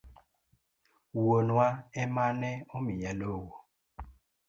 [1.21, 1.67] Wuonwa
[2.01, 3.51] ema ne omiya lowo.